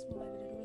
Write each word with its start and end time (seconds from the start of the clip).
That's 0.00 0.12
what 0.16 0.26
I 0.26 0.30
did. 0.48 0.59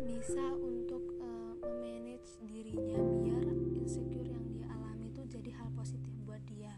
bisa 0.00 0.44
untuk 0.56 1.04
uh, 1.20 1.52
memanage 1.60 2.40
dirinya 2.48 3.00
biar 3.20 3.44
insecure 3.76 4.24
yang 4.24 4.44
dia 4.48 4.64
alami 4.72 5.12
itu 5.12 5.22
jadi 5.28 5.50
hal 5.60 5.68
positif 5.76 6.12
buat 6.24 6.40
dia. 6.48 6.72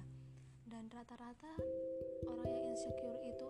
Dan 0.67 0.91
rata-rata 0.91 1.53
orang 2.27 2.49
yang 2.51 2.65
insecure 2.75 3.19
itu 3.23 3.42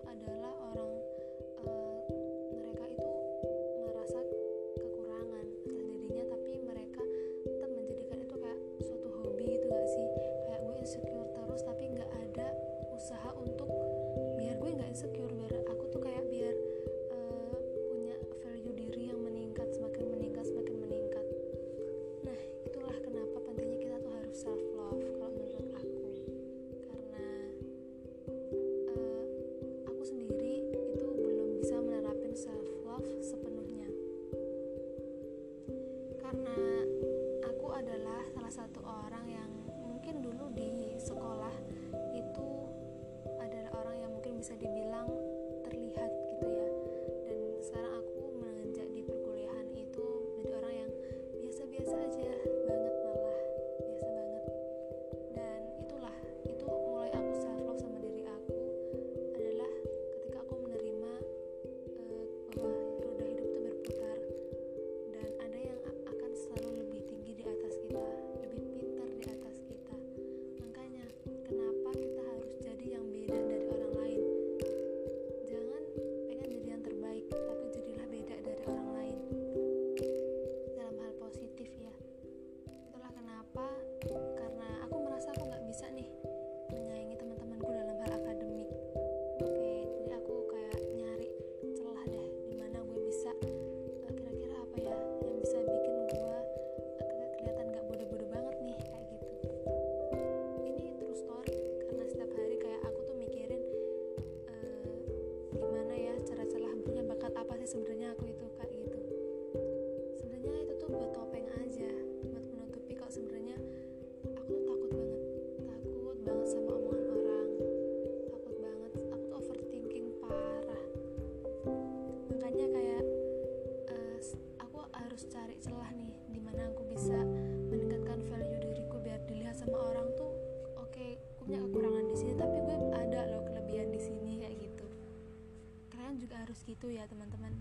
itu 136.73 136.89
ya 136.89 137.05
teman-teman. 137.05 137.53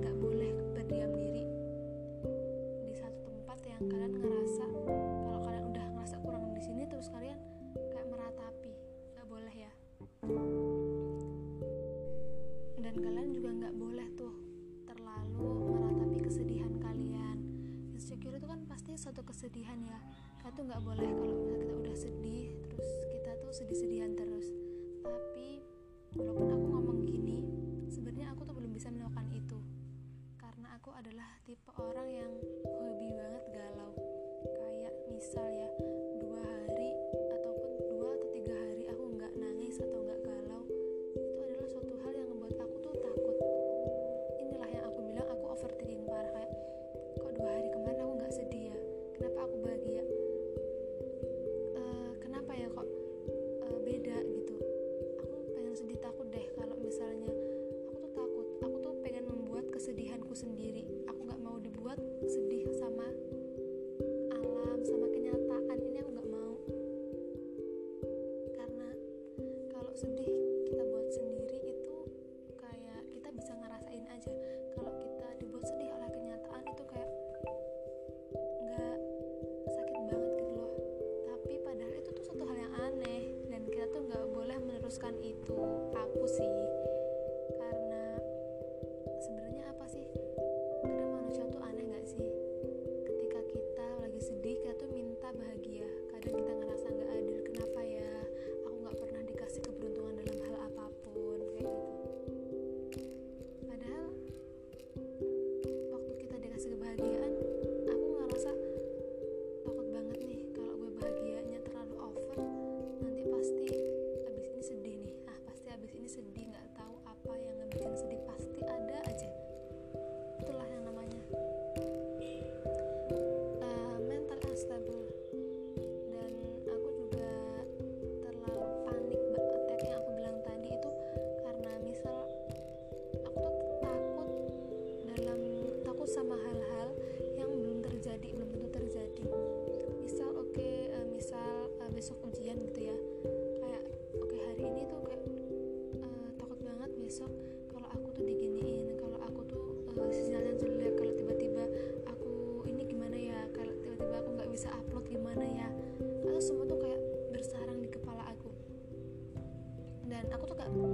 Nggak 0.00 0.16
boleh 0.24 0.50
berdiam 0.72 1.12
diri 1.20 1.44
di 2.88 2.94
satu 2.96 3.20
tempat 3.28 3.60
yang 3.68 3.82
kalian 3.84 4.12
ngerasa 4.16 4.64
kalau 5.28 5.40
kalian 5.44 5.64
udah 5.68 5.84
ngerasa 5.92 6.16
kurang 6.24 6.56
di 6.56 6.62
sini 6.64 6.88
terus 6.88 7.12
kalian 7.12 7.36
kayak 7.76 8.08
meratapi 8.08 8.72
nggak 9.12 9.28
boleh 9.28 9.52
ya. 9.52 9.72
Dan 12.80 12.94
kalian 12.96 13.28
juga 13.36 13.50
nggak 13.52 13.74
boleh 13.76 14.08
tuh 14.16 14.34
terlalu 14.88 15.48
meratapi 15.68 16.18
kesedihan 16.24 16.72
kalian. 16.80 17.36
Insecure 17.92 18.32
itu 18.32 18.48
kan 18.48 18.64
pasti 18.64 18.96
suatu 18.96 19.28
kesedihan 19.28 19.76
ya. 19.84 20.00
Kita 20.40 20.56
tuh 20.56 20.64
nggak 20.64 20.80
boleh 20.88 21.04
kalau 21.04 21.36
kita 21.52 21.74
udah 21.84 21.96
sedih 22.00 22.48
terus 22.72 22.88
kita 23.12 23.30
tuh 23.44 23.52
sedih-sedihan 23.52 24.16
terus. 24.16 24.48
Tapi 25.04 25.60
walaupun 26.16 26.47
adalah 30.98 31.30
tipe 31.46 31.70
orang 31.78 32.10
yang 32.10 32.32
hobi 32.66 33.14
banget 33.14 33.44
galau. 33.54 33.94
Kayak 34.42 34.94
misal 35.14 35.46
ya 35.46 35.70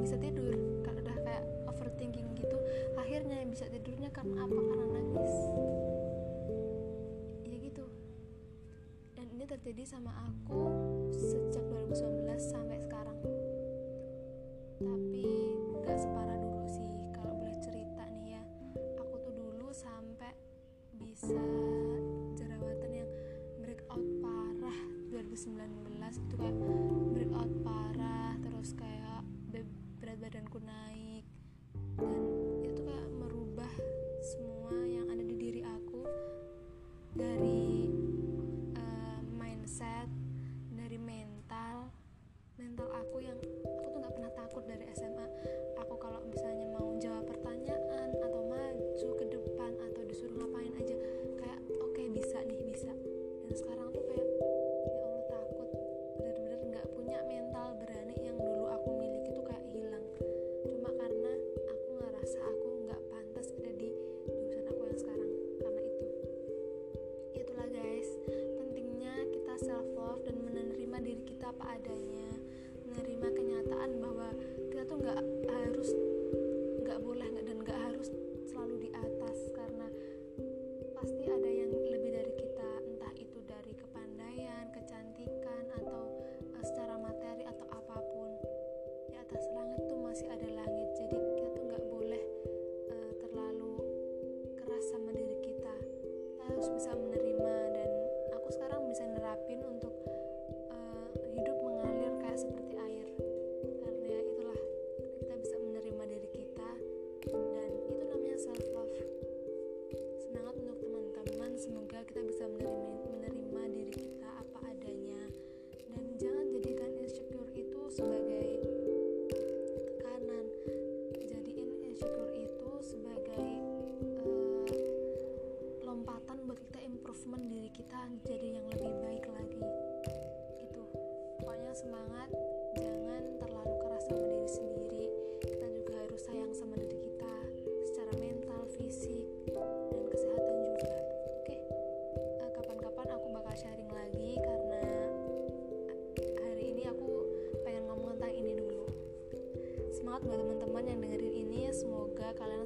bisa 0.03 0.17
tidur 0.21 0.55
kalau 0.85 0.99
udah 1.03 1.17
kayak 1.25 1.45
overthinking 1.69 2.29
gitu 2.39 2.59
akhirnya 3.15 3.37
yang 3.45 3.51
bisa 3.53 3.69
tidurnya 3.69 4.11
karena 4.11 4.43
apa? 4.43 4.59
Karena 4.59 4.87
nangis. 4.91 5.35
Ya 7.47 7.57
gitu. 7.61 7.87
Dan 9.15 9.27
ini 9.31 9.45
terjadi 9.47 9.85
sama 9.87 10.11
aku 10.25 10.73
sejak 11.13 11.63
2019 11.95 12.27
sampai 12.41 12.84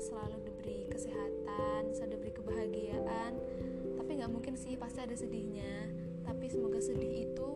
selalu 0.09 0.41
diberi 0.41 0.89
kesehatan 0.89 1.93
selalu 1.93 2.11
diberi 2.17 2.33
kebahagiaan. 2.33 3.33
Tapi 4.01 4.11
nggak 4.17 4.33
mungkin 4.33 4.55
sih 4.57 4.81
pasti 4.81 5.05
ada 5.05 5.13
sedihnya. 5.13 5.93
Tapi 6.25 6.49
semoga 6.49 6.81
sedih 6.81 7.29
itu 7.29 7.49